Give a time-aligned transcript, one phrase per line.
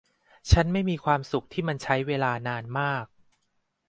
[0.51, 3.05] ฉันไม่มีความสุขที่มันใช้เวลานานมาก